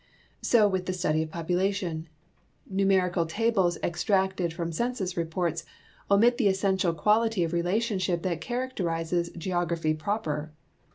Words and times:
So 0.41 0.67
with 0.67 0.87
the 0.87 0.93
study 0.93 1.21
of 1.21 1.29
population. 1.29 2.09
Numerical 2.67 3.27
tables 3.27 3.77
extracted 3.83 4.51
from 4.51 4.71
census 4.71 5.15
reports 5.15 5.63
omit 6.09 6.39
the 6.39 6.47
essential 6.47 6.95
quality 6.95 7.43
of 7.43 7.53
relationship 7.53 8.23
that 8.23 8.41
characterizes 8.41 9.29
geogra}>hy 9.29 9.99
proper. 9.99 10.53